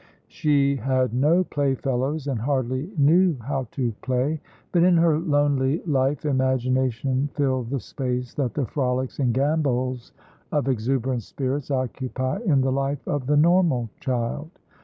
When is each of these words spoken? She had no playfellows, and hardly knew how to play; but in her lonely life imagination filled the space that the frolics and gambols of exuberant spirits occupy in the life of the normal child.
She 0.29 0.77
had 0.77 1.13
no 1.13 1.43
playfellows, 1.43 2.25
and 2.25 2.39
hardly 2.41 2.89
knew 2.97 3.37
how 3.41 3.67
to 3.73 3.91
play; 4.01 4.41
but 4.71 4.81
in 4.81 4.97
her 4.97 5.19
lonely 5.19 5.83
life 5.85 6.25
imagination 6.25 7.29
filled 7.35 7.69
the 7.69 7.79
space 7.79 8.33
that 8.33 8.55
the 8.55 8.65
frolics 8.65 9.19
and 9.19 9.31
gambols 9.31 10.11
of 10.51 10.67
exuberant 10.67 11.21
spirits 11.21 11.69
occupy 11.69 12.39
in 12.43 12.61
the 12.61 12.71
life 12.71 13.07
of 13.07 13.27
the 13.27 13.37
normal 13.37 13.91
child. 13.99 14.49